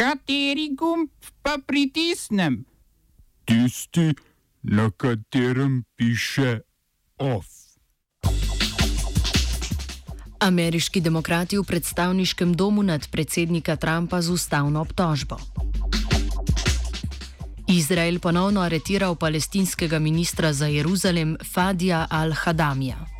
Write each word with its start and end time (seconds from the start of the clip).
Kateri 0.00 0.70
gumb 0.72 1.10
pa 1.42 1.58
pritisnem? 1.66 2.64
Tisti, 3.44 4.14
na 4.62 4.88
katerem 4.96 5.84
piše 5.96 6.60
OF. 7.18 7.44
Ameriški 10.40 11.00
demokrati 11.04 11.58
v 11.58 11.68
predstavniškem 11.68 12.56
domu 12.56 12.82
nad 12.82 13.04
predsednika 13.12 13.76
Trumpa 13.76 14.22
z 14.24 14.32
ustavno 14.32 14.80
obtožbo. 14.80 15.36
Izrael 17.68 18.18
ponovno 18.18 18.60
aretiral 18.60 19.20
palestinskega 19.20 19.98
ministra 19.98 20.52
za 20.52 20.66
Jeruzalem 20.66 21.36
Fadija 21.44 22.06
al-Hadamija. 22.10 23.19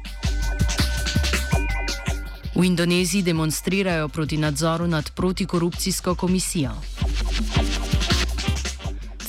V 2.60 2.64
Indoneziji 2.64 3.22
demonstrirajo 3.22 4.08
proti 4.08 4.36
nadzoru 4.36 4.86
nad 4.86 5.10
protikorupcijsko 5.10 6.14
komisijo. 6.14 6.70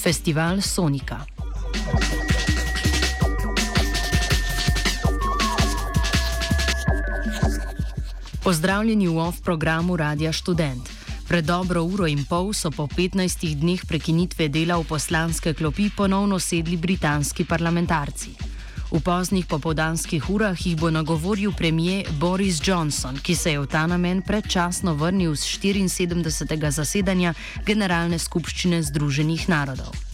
Festival 0.04 0.62
Sonika. 0.62 1.20
Pozdravljeni 8.44 9.08
v 9.08 9.18
OF 9.18 9.42
programu 9.42 9.98
Radia 9.98 10.34
Student. 10.34 10.90
Pred 11.28 11.46
dobro 11.46 11.84
uro 11.84 12.08
in 12.08 12.26
pol 12.30 12.54
so 12.54 12.72
po 12.72 12.88
15 12.88 13.56
dneh 13.56 13.86
prekinitve 13.88 14.48
dela 14.48 14.76
v 14.76 14.84
poslanske 14.84 15.54
klopi 15.54 15.90
ponovno 15.98 16.40
sedli 16.40 16.78
britanski 16.78 17.46
parlamentarci. 17.46 18.51
V 18.92 19.00
poznih 19.00 19.48
popovdanskih 19.48 20.30
urah 20.30 20.66
jih 20.66 20.76
bo 20.76 20.92
nagovoril 20.92 21.56
premijer 21.56 22.12
Boris 22.20 22.60
Johnson, 22.60 23.16
ki 23.16 23.36
se 23.36 23.56
je 23.56 23.60
v 23.64 23.68
ta 23.68 23.88
namen 23.88 24.20
predčasno 24.20 25.00
vrnil 25.00 25.32
z 25.36 25.48
74. 25.64 26.28
zasedanja 26.72 27.34
Generalne 27.64 28.20
skupščine 28.20 28.84
Združenih 28.84 29.48
narodov. 29.48 30.11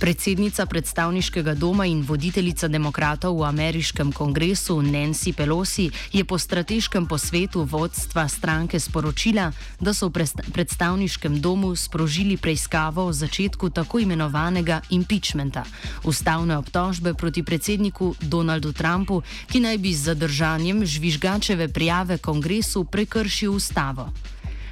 Predsednica 0.00 0.64
predstavniškega 0.66 1.52
doma 1.54 1.84
in 1.84 2.00
voditeljica 2.00 2.68
demokratov 2.72 3.36
v 3.36 3.44
ameriškem 3.44 4.12
kongresu 4.16 4.78
Nancy 4.80 5.34
Pelosi 5.36 5.90
je 6.12 6.24
po 6.24 6.38
strateškem 6.40 7.04
posvetu 7.04 7.68
vodstva 7.68 8.24
stranke 8.28 8.80
sporočila, 8.80 9.52
da 9.76 9.92
so 9.92 10.08
v 10.08 10.24
predstavniškem 10.56 11.36
domu 11.44 11.76
sprožili 11.76 12.40
preiskavo 12.40 13.04
o 13.04 13.12
začetku 13.12 13.68
tako 13.70 14.00
imenovanega 14.00 14.80
impeachmenta, 14.88 15.68
ustavne 16.08 16.56
obtožbe 16.56 17.12
proti 17.12 17.44
predsedniku 17.44 18.16
Donaldu 18.24 18.72
Trumpu, 18.72 19.20
ki 19.52 19.60
naj 19.60 19.76
bi 19.84 19.92
z 19.92 20.16
zadržanjem 20.16 20.80
žvižgačeve 20.80 21.68
prijave 21.68 22.16
kongresu 22.18 22.88
prekršil 22.88 23.52
ustavo. 23.52 24.08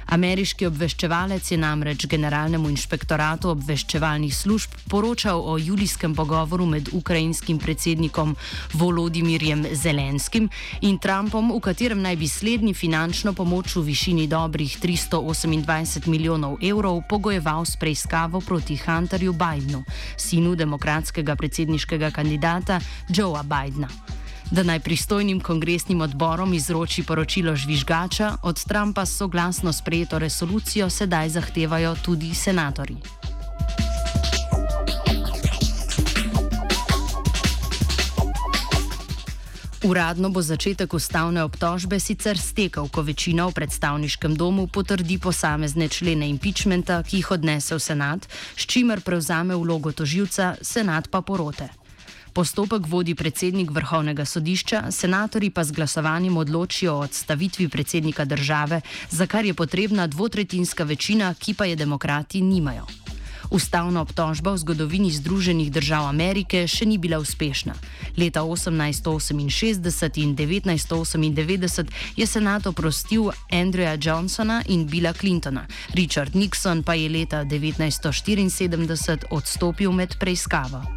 Ameriški 0.09 0.65
obveščevalec 0.65 1.51
je 1.51 1.57
namreč 1.61 2.07
generalnemu 2.09 2.71
inšpektoratu 2.73 3.51
obveščevalnih 3.53 4.33
služb 4.33 4.73
poročal 4.89 5.43
o 5.45 5.57
julijskem 5.61 6.15
pogovoru 6.17 6.65
med 6.65 6.89
ukrajinskim 6.97 7.59
predsednikom 7.61 8.33
Volodimirjem 8.73 9.67
Zelenskim 9.77 10.49
in 10.81 10.97
Trumpom, 10.97 11.53
v 11.53 11.61
katerem 11.61 12.01
naj 12.01 12.17
bi 12.17 12.27
slednji 12.27 12.73
finančno 12.73 13.35
pomoč 13.37 13.75
v 13.77 13.85
višini 13.91 14.25
dobrih 14.27 14.79
328 14.81 16.09
milijonov 16.09 16.57
evrov 16.57 17.03
pogojeval 17.09 17.65
s 17.69 17.77
preiskavo 17.77 18.41
proti 18.41 18.79
Hunterju 18.81 19.33
Bidenu, 19.37 19.83
sinu 20.17 20.55
demokratskega 20.55 21.37
predsedniškega 21.37 22.09
kandidata 22.11 22.81
Joea 23.13 23.45
Bidena 23.45 24.18
da 24.51 24.63
naj 24.63 24.79
pristojnim 24.79 25.39
kongresnim 25.39 26.01
odborom 26.01 26.53
izroči 26.53 27.03
poročilo 27.03 27.55
žvižgača, 27.55 28.35
od 28.43 28.63
Trumpa 28.63 29.05
soglasno 29.05 29.73
sprejeto 29.73 30.19
resolucijo 30.19 30.89
sedaj 30.89 31.29
zahtevajo 31.29 31.95
tudi 32.05 32.33
senatori. 32.33 32.95
Uradno 39.83 40.29
bo 40.29 40.41
začetek 40.41 40.93
ustavne 40.93 41.43
obtožbe 41.43 41.99
sicer 41.99 42.37
stekel, 42.37 42.89
ko 42.91 43.01
večina 43.01 43.47
v 43.47 43.55
predstavniškem 43.55 44.35
domu 44.35 44.67
potrdi 44.67 45.17
posamezne 45.17 45.87
člene 45.87 46.27
impeachmenta, 46.29 46.99
ki 47.03 47.23
jih 47.23 47.31
odnese 47.31 47.75
v 47.75 47.79
senat, 47.79 48.27
s 48.59 48.67
čimer 48.67 48.99
prevzame 49.01 49.55
vlogo 49.55 49.95
toživca, 49.95 50.57
senat 50.61 51.07
pa 51.07 51.21
porote. 51.21 51.78
Postopek 52.39 52.87
vodi 52.87 53.15
predsednik 53.19 53.71
vrhovnega 53.75 54.23
sodišča, 54.25 54.95
senatori 54.95 55.49
pa 55.51 55.63
z 55.63 55.75
glasovanjem 55.75 56.37
odločijo 56.37 56.93
o 56.95 56.99
odstavitvi 57.03 57.67
predsednika 57.69 58.25
države, 58.25 58.81
za 59.09 59.27
kar 59.27 59.45
je 59.45 59.53
potrebna 59.53 60.07
dvotretinska 60.07 60.83
večina, 60.83 61.33
ki 61.33 61.53
pa 61.53 61.65
je 61.65 61.75
demokrati 61.75 62.41
nimajo. 62.41 62.85
Ustavna 63.51 64.01
obtožba 64.01 64.53
v 64.53 64.57
zgodovini 64.57 65.11
Združenih 65.11 65.71
držav 65.71 66.07
Amerike 66.07 66.63
še 66.67 66.85
ni 66.85 66.97
bila 66.97 67.19
uspešna. 67.19 67.75
Leta 68.15 68.39
1868 68.47 70.23
in 70.23 70.31
1998 70.31 71.91
je 72.15 72.25
senat 72.25 72.67
oprostil 72.71 73.31
Andrewa 73.51 73.99
Johnsona 73.99 74.63
in 74.67 74.87
Billa 74.87 75.11
Clintona, 75.13 75.67
Richard 75.91 76.39
Nixon 76.39 76.87
pa 76.87 76.95
je 76.95 77.09
leta 77.09 77.43
1974 77.43 79.27
odstopil 79.29 79.91
med 79.91 80.15
preiskavo. 80.15 80.87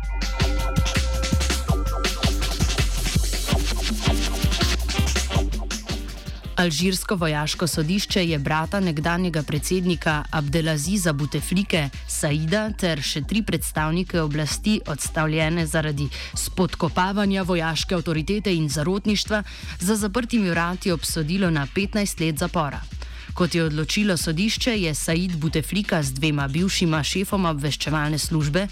Alžirsko 6.62 7.16
vojaško 7.16 7.66
sodišče 7.66 8.22
je 8.26 8.38
brata 8.38 8.80
nekdanjega 8.80 9.42
predsednika 9.42 10.24
Abdelaziza 10.30 11.12
Buteflike, 11.12 11.88
Saida 12.08 12.68
ter 12.78 13.02
še 13.02 13.24
tri 13.26 13.42
predstavnike 13.42 14.20
oblasti 14.22 14.76
odstavljene 14.86 15.66
zaradi 15.66 16.06
spodkopavanja 16.38 17.42
vojaške 17.42 17.98
avtoritete 17.98 18.54
in 18.54 18.68
zarotništva 18.68 19.42
za 19.80 19.96
zaprtimi 19.96 20.50
vrati 20.50 20.94
obsodilo 20.94 21.50
na 21.50 21.66
15 21.74 22.20
let 22.26 22.38
zapora. 22.38 23.01
Kot 23.34 23.54
je 23.54 23.64
odločilo 23.64 24.16
sodišče, 24.16 24.76
je 24.76 24.94
Said 24.94 25.36
Buteflika 25.36 26.02
z 26.02 26.12
dvema 26.12 26.48
bivšima 26.48 27.02
šefoma 27.02 27.50
obveščevalne 27.50 28.18
službe, 28.18 28.66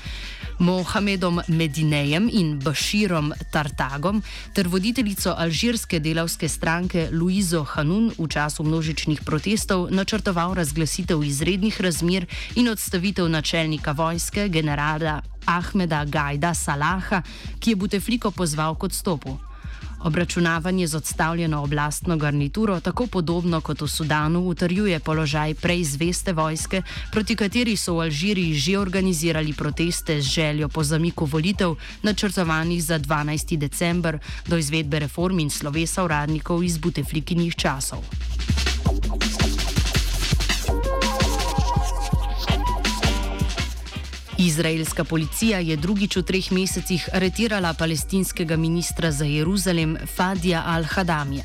Mohamedom 0.60 1.40
Medinejem 1.48 2.28
in 2.32 2.58
Bashirom 2.60 3.32
Tartagom, 3.52 4.20
ter 4.52 4.68
voditeljico 4.68 5.32
alžirske 5.32 6.00
delavske 6.00 6.48
stranke 6.48 7.08
Luizo 7.12 7.64
Hanun 7.64 8.12
v 8.18 8.28
času 8.28 8.68
množičnih 8.68 9.24
protestov 9.24 9.88
načrtoval 9.90 10.54
razglasitev 10.54 11.24
izrednih 11.24 11.80
razmer 11.80 12.28
in 12.54 12.68
odstavitev 12.68 13.28
načelnika 13.28 13.92
vojske 13.96 14.48
generala 14.48 15.22
Ahmeda 15.46 16.04
Gajda 16.04 16.54
Salaha, 16.54 17.22
ki 17.60 17.70
je 17.70 17.76
Butefliko 17.76 18.30
pozval 18.30 18.76
k 18.76 18.92
odstopu. 18.92 19.49
Obračunavanje 20.02 20.86
z 20.86 20.96
odstavljeno 20.96 21.62
oblastno 21.62 22.16
garnituro, 22.16 22.80
tako 22.80 23.06
podobno 23.06 23.60
kot 23.60 23.80
v 23.80 23.88
Sudanu, 23.88 24.40
utrjuje 24.40 25.00
položaj 25.00 25.54
prej 25.54 25.84
zveste 25.84 26.32
vojske, 26.32 26.82
proti 27.12 27.36
kateri 27.36 27.76
so 27.76 27.94
v 27.94 28.00
Alžiriji 28.08 28.54
že 28.54 28.78
organizirali 28.78 29.52
proteste 29.52 30.20
z 30.22 30.24
željo 30.24 30.68
po 30.68 30.84
zamiku 30.84 31.24
volitev, 31.24 31.76
načrtovanih 32.02 32.84
za 32.84 32.98
12. 32.98 33.56
december, 33.56 34.18
do 34.46 34.56
izvedbe 34.56 34.98
reform 34.98 35.38
in 35.38 35.50
slovesa 35.50 36.04
uradnikov 36.04 36.64
iz 36.64 36.78
Buteflikinih 36.78 37.54
časov. 37.56 38.04
Izraelska 44.40 45.04
policija 45.04 45.58
je 45.58 45.76
drugič 45.76 46.16
v 46.16 46.22
treh 46.24 46.46
mesecih 46.52 47.02
aretirala 47.12 47.74
palestinskega 47.76 48.56
ministra 48.56 49.10
za 49.12 49.24
Jeruzalem 49.28 49.98
Fadija 50.16 50.62
al-Hadamija. 50.64 51.44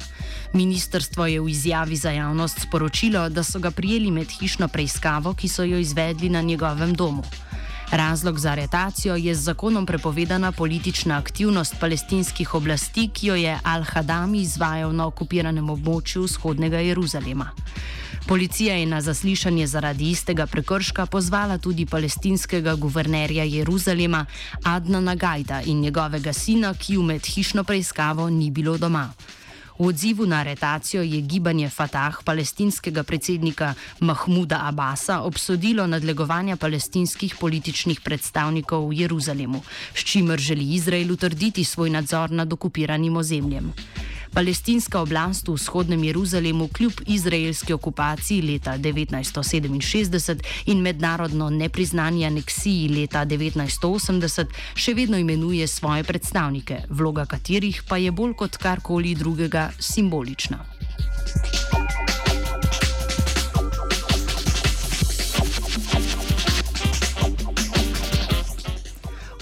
Ministrstvo 0.53 1.25
je 1.27 1.41
v 1.41 1.49
izjavi 1.49 1.95
za 1.95 2.11
javnost 2.15 2.61
sporočilo, 2.61 3.29
da 3.29 3.43
so 3.43 3.59
ga 3.59 3.71
prijeli 3.71 4.11
med 4.11 4.31
hišno 4.31 4.67
preiskavo, 4.67 5.33
ki 5.33 5.47
so 5.47 5.63
jo 5.63 5.77
izvedli 5.77 6.29
na 6.29 6.41
njegovem 6.41 6.93
domu. 6.93 7.23
Razlog 7.91 8.39
za 8.39 8.51
aretacijo 8.51 9.15
je 9.15 9.35
z 9.35 9.43
zakonom 9.43 9.85
prepovedana 9.85 10.51
politična 10.51 11.17
aktivnost 11.17 11.75
palestinskih 11.79 12.55
oblasti, 12.55 13.09
ki 13.13 13.27
jo 13.27 13.35
je 13.35 13.59
al-Hadami 13.63 14.39
izvajal 14.41 14.95
na 14.95 15.11
okupiranem 15.11 15.69
območju 15.69 16.23
vzhodnega 16.23 16.79
Jeruzalema. 16.79 17.51
Policija 18.27 18.75
je 18.75 18.85
na 18.85 19.01
zaslišanje 19.01 19.67
zaradi 19.67 20.09
istega 20.09 20.47
prekrška 20.47 21.05
pozvala 21.05 21.57
tudi 21.57 21.85
palestinskega 21.85 22.75
guvernerja 22.75 23.43
Jeruzalema 23.43 24.25
Adna 24.63 24.99
Nagajda 24.99 25.61
in 25.61 25.79
njegovega 25.79 26.33
sina, 26.33 26.73
ki 26.73 26.97
v 26.97 27.03
med 27.03 27.25
hišno 27.25 27.63
preiskavo 27.63 28.29
ni 28.29 28.49
bilo 28.51 28.77
doma. 28.77 29.11
V 29.79 29.87
odzivu 29.87 30.25
na 30.25 30.39
aretacijo 30.39 31.03
je 31.03 31.21
gibanje 31.21 31.69
Fatah 31.69 32.23
palestinskega 32.23 33.03
predsednika 33.03 33.73
Mahmuda 33.99 34.59
Abasa 34.63 35.19
obsodilo 35.21 35.87
nadlegovanja 35.87 36.55
palestinskih 36.55 37.35
političnih 37.39 38.01
predstavnikov 38.01 38.89
v 38.89 39.01
Jeruzalemu, 39.03 39.61
s 39.93 40.03
čimer 40.03 40.39
želi 40.39 40.73
Izrael 40.73 41.11
utrditi 41.11 41.63
svoj 41.63 41.89
nadzor 41.89 42.31
nad 42.31 42.53
okupiranim 42.53 43.17
ozemljem. 43.17 43.73
Palestinska 44.33 45.01
oblast 45.01 45.47
v 45.47 45.53
vzhodnem 45.53 46.03
Jeruzalemu 46.03 46.67
kljub 46.67 46.93
izraelski 47.05 47.73
okupaciji 47.73 48.41
leta 48.41 48.77
1967 48.77 50.39
in 50.65 50.81
mednarodno 50.81 51.49
nepriznanje 51.49 52.25
aneksiji 52.27 52.87
leta 52.89 53.25
1980 53.25 54.45
še 54.75 54.93
vedno 54.93 55.17
imenuje 55.17 55.67
svoje 55.67 56.03
predstavnike, 56.03 56.81
vloga 56.89 57.25
katerih 57.25 57.83
pa 57.87 57.97
je 57.97 58.11
bolj 58.11 58.33
kot 58.33 58.57
karkoli 58.57 59.15
drugega 59.15 59.69
simbolična. 59.79 60.65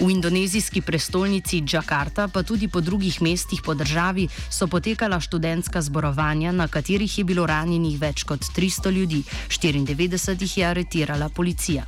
V 0.04 0.12
indonezijski 0.12 0.82
prestolnici 0.82 1.62
Džakarta, 1.62 2.28
pa 2.28 2.44
tudi 2.44 2.68
po 2.68 2.82
drugih 2.82 3.22
mestih 3.22 3.62
po 3.64 3.74
državi, 3.74 4.28
so 4.52 4.68
potekala 4.68 5.20
študentska 5.20 5.82
zborovanja, 5.82 6.52
na 6.52 6.68
katerih 6.68 7.18
je 7.18 7.24
bilo 7.24 7.46
ranjenih 7.48 7.96
več 8.02 8.26
kot 8.28 8.44
300 8.44 8.92
ljudi, 8.92 9.24
94 9.48 10.42
jih 10.42 10.58
je 10.58 10.66
aretirala 10.66 11.30
policija. 11.30 11.86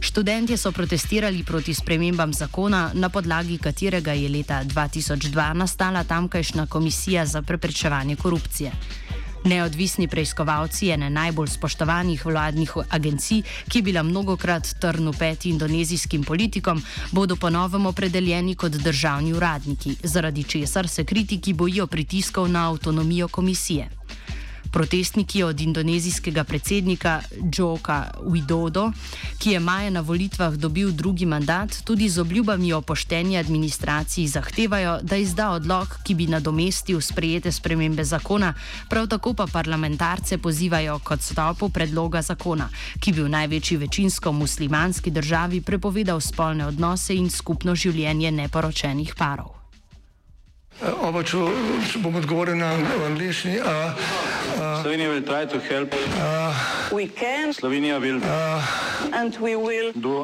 Študentje 0.00 0.56
so 0.56 0.72
protestirali 0.72 1.44
proti 1.44 1.74
spremembam 1.74 2.34
zakona, 2.34 2.90
na 2.94 3.08
podlagi 3.08 3.58
katerega 3.58 4.12
je 4.12 4.28
leta 4.28 4.64
2002 4.64 5.52
nastala 5.54 6.04
tamkajšnja 6.04 6.66
komisija 6.66 7.26
za 7.26 7.42
preprečevanje 7.42 8.16
korupcije. 8.16 8.72
Neodvisni 9.44 10.08
preiskovalci 10.08 10.88
ene 10.88 11.10
najbolj 11.10 11.50
spoštovanih 11.52 12.22
vladnih 12.26 12.70
agencij, 12.90 13.42
ki 13.68 13.78
je 13.78 13.82
bila 13.82 14.02
mnogokrat 14.02 14.70
trn 14.80 15.10
v 15.10 15.18
peti 15.18 15.50
indonezijskim 15.50 16.24
politikom, 16.24 16.80
bodo 17.12 17.36
ponovno 17.36 17.88
opredeljeni 17.88 18.54
kot 18.54 18.72
državni 18.72 19.32
uradniki, 19.32 19.96
zaradi 20.02 20.44
česar 20.44 20.88
se 20.88 21.04
kritiki 21.04 21.52
bojijo 21.52 21.86
pritiskov 21.86 22.48
na 22.48 22.70
avtonomijo 22.70 23.28
komisije. 23.28 24.03
Protestniki 24.74 25.42
od 25.42 25.60
indonezijskega 25.60 26.44
predsednika 26.44 27.20
Joka 27.58 28.10
Widodo, 28.26 28.92
ki 29.38 29.50
je 29.50 29.60
maja 29.60 29.90
na 29.90 30.00
volitvah 30.00 30.56
dobil 30.58 30.90
drugi 30.90 31.26
mandat, 31.26 31.78
tudi 31.84 32.08
z 32.08 32.18
obljubami 32.18 32.72
o 32.72 32.80
pošteni 32.80 33.38
administraciji 33.38 34.26
zahtevajo, 34.28 34.98
da 35.02 35.16
izda 35.16 35.50
odlog, 35.50 35.94
ki 36.02 36.14
bi 36.14 36.26
nadomestil 36.26 37.00
sprejete 37.00 37.52
spremembe 37.52 38.04
zakona, 38.04 38.54
prav 38.90 39.06
tako 39.06 39.34
pa 39.34 39.46
parlamentarce 39.46 40.38
pozivajo 40.38 40.98
k 40.98 41.10
odstopu 41.10 41.68
predloga 41.68 42.22
zakona, 42.22 42.68
ki 43.00 43.12
bi 43.12 43.22
v 43.22 43.30
največji 43.30 43.76
večinsko 43.76 44.32
muslimanski 44.32 45.10
državi 45.10 45.60
prepovedal 45.60 46.20
spolne 46.20 46.66
odnose 46.66 47.14
in 47.14 47.30
skupno 47.30 47.74
življenje 47.74 48.30
neporočenih 48.30 49.14
parov. 49.14 49.53
Oba, 50.84 51.22
če, 51.24 51.38
če 51.88 51.98
bom 52.04 52.16
odgovoril 52.20 52.56
na 52.60 52.74
angliški. 53.06 53.56
Slovenija 54.82 55.08
bo 55.10 55.16
poskušala 55.24 55.86
pomagati. 55.88 57.54
Slovenija 57.56 58.00
bo 58.00 58.04
naredila 58.04 58.36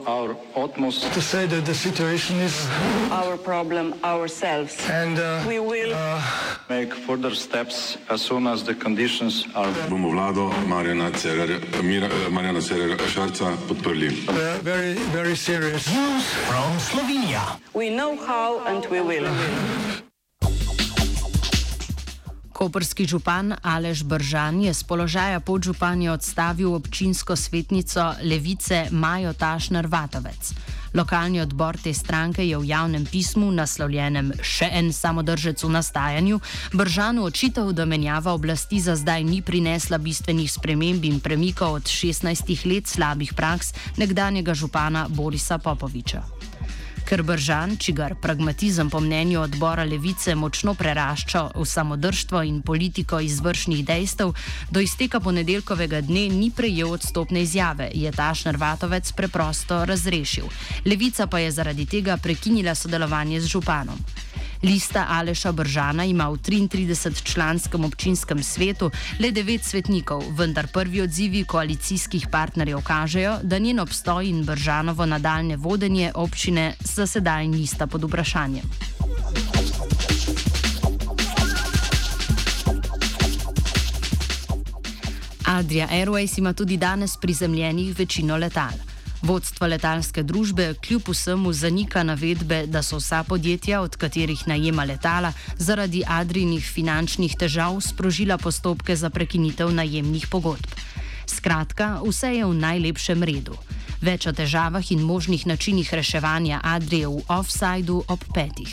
naš 0.04 0.34
utmost, 0.54 1.02
da 1.02 1.08
bo 1.08 1.20
rekla, 1.32 1.60
da 1.60 1.70
je 1.70 1.74
situacija 1.74 2.38
naš 2.38 3.38
problem, 3.44 3.92
naše. 4.04 4.76
In 4.90 5.16
bomo 5.16 5.72
naredili 5.72 5.94
nadaljnje 6.68 6.90
korake, 7.06 7.98
as 8.08 8.20
soon 8.20 8.46
as 8.46 8.62
the 8.64 8.74
conditions 8.74 9.46
are. 9.54 9.72
Bomo 9.88 10.10
vlado 10.10 10.52
Marjana 10.68 11.10
Cererera 12.60 13.08
Šarca 13.08 13.56
podprli. 13.68 14.10
Very, 14.62 14.94
very 15.12 15.36
serious. 15.36 15.86
News 15.88 16.24
from 16.48 16.78
Slovenija. 16.80 17.56
We 17.74 17.90
know 17.90 18.16
how 18.26 18.60
and 18.66 18.86
we 18.90 19.00
will. 19.00 19.26
Koperski 22.60 23.08
župan 23.08 23.56
Alež 23.64 24.04
Bržan 24.04 24.60
je 24.60 24.68
z 24.68 24.84
položaja 24.84 25.40
podžupanja 25.40 26.12
odstavil 26.12 26.76
občinsko 26.76 27.32
svetnico 27.32 28.20
Levice 28.20 28.92
Majo 28.92 29.32
Tašner 29.32 29.88
Vatovec. 29.88 30.52
Lokalni 30.92 31.40
odbor 31.40 31.80
te 31.80 31.94
stranke 31.96 32.44
je 32.44 32.60
v 32.60 32.68
javnem 32.68 33.08
pismu, 33.08 33.48
naslovljenem 33.48 34.44
Še 34.44 34.68
en 34.76 34.92
samodržec 34.92 35.56
v 35.64 35.72
nastajanju, 35.72 36.36
Bržanu 36.76 37.24
očital, 37.24 37.72
da 37.72 37.88
menjava 37.88 38.36
oblasti 38.36 38.76
za 38.76 38.92
zdaj 38.92 39.24
ni 39.24 39.40
prinesla 39.40 39.96
bistvenih 39.96 40.52
sprememb 40.52 41.00
in 41.08 41.16
premikov 41.24 41.80
od 41.80 41.88
16 41.88 42.68
let 42.68 42.84
slabih 42.84 43.32
praks 43.32 43.72
nekdanjega 43.96 44.52
župana 44.52 45.08
Borisa 45.08 45.56
Popoviča. 45.56 46.20
Ker 47.10 47.22
Bržan, 47.26 47.74
čigar 47.76 48.14
pragmatizem 48.14 48.90
po 48.90 49.00
mnenju 49.00 49.40
odbora 49.40 49.82
Levice 49.82 50.34
močno 50.38 50.76
prerašča 50.78 51.40
v 51.58 51.64
samodrštvo 51.66 52.42
in 52.46 52.62
politiko 52.62 53.18
izvršnih 53.20 53.82
dejstev, 53.86 54.30
do 54.70 54.80
izteka 54.80 55.18
ponedeljkovega 55.20 56.00
dne 56.06 56.28
ni 56.30 56.52
prejel 56.54 56.92
odstopne 56.94 57.42
izjave, 57.42 57.90
je 57.94 58.12
taš 58.12 58.44
Nervatovec 58.44 59.12
preprosto 59.12 59.84
razrešil. 59.84 60.46
Levica 60.86 61.26
pa 61.26 61.42
je 61.42 61.50
zaradi 61.50 61.86
tega 61.86 62.16
prekinila 62.16 62.74
sodelovanje 62.74 63.40
z 63.40 63.46
županom. 63.46 63.98
Lista 64.62 65.06
Aleša 65.08 65.52
Bržana 65.52 66.04
ima 66.04 66.28
v 66.28 66.36
33-članskem 66.36 67.84
občinskem 67.84 68.42
svetu 68.42 68.90
le 69.20 69.30
devet 69.32 69.64
svetnikov, 69.64 70.22
vendar 70.36 70.68
prvi 70.72 71.00
odzivi 71.00 71.44
koalicijskih 71.44 72.26
partnerjev 72.32 72.82
kažejo, 72.84 73.38
da 73.42 73.58
njen 73.58 73.80
obstoj 73.80 74.28
in 74.28 74.44
Bržanovo 74.44 75.06
nadaljne 75.06 75.56
vodenje 75.56 76.12
občine 76.14 76.74
za 76.80 77.06
sedaj 77.06 77.48
nista 77.48 77.86
pod 77.86 78.04
vprašanjem. 78.04 78.64
Adria 85.46 85.88
Airways 85.88 86.38
ima 86.38 86.52
tudi 86.52 86.76
danes 86.76 87.16
prizemljenih 87.16 87.98
večino 87.98 88.36
letal. 88.36 88.89
Vodstvo 89.22 89.66
letalske 89.66 90.22
družbe 90.22 90.74
kljub 90.80 91.08
vsemu 91.08 91.52
zanika 91.52 92.02
navedbe, 92.02 92.62
da 92.66 92.82
so 92.82 92.96
vsa 92.96 93.22
podjetja, 93.24 93.80
od 93.80 93.96
katerih 93.96 94.46
najema 94.48 94.84
letala, 94.84 95.32
zaradi 95.56 96.02
adrinih 96.08 96.64
finančnih 96.64 97.36
težav 97.36 97.80
sprožila 97.84 98.38
postopke 98.38 98.96
za 98.96 99.10
prekinitev 99.10 99.74
najemnih 99.74 100.26
pogodb. 100.30 100.72
Skratka, 101.26 102.00
vse 102.04 102.32
je 102.38 102.46
v 102.46 102.54
najlepšem 102.54 103.22
redu. 103.22 103.58
Več 104.00 104.24
o 104.26 104.32
težavah 104.32 104.92
in 104.92 105.04
možnih 105.04 105.44
načinih 105.46 105.92
reševanja 105.94 106.62
Adrije 106.64 107.06
v 107.06 107.20
offsajdu 107.28 108.00
ob 108.08 108.24
petih. 108.34 108.72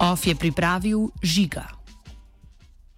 Off 0.00 0.26
je 0.26 0.34
pripravil 0.34 1.10
žiga. 1.22 1.79